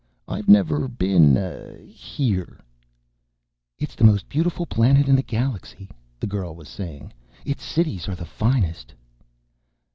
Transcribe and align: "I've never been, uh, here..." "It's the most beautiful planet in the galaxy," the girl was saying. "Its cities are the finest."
"I've 0.27 0.49
never 0.49 0.87
been, 0.87 1.37
uh, 1.37 1.77
here..." 1.85 2.59
"It's 3.77 3.93
the 3.93 4.03
most 4.03 4.27
beautiful 4.27 4.65
planet 4.65 5.07
in 5.07 5.15
the 5.15 5.21
galaxy," 5.21 5.91
the 6.19 6.25
girl 6.25 6.55
was 6.55 6.69
saying. 6.69 7.13
"Its 7.45 7.63
cities 7.63 8.09
are 8.09 8.15
the 8.15 8.25
finest." 8.25 8.95